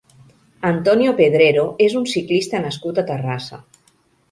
Antonio 0.69 1.13
Pedrero 1.19 1.67
és 1.89 1.97
un 2.01 2.09
ciclista 2.15 2.65
nascut 2.65 3.05
a 3.05 3.07
Terrassa. 3.13 3.63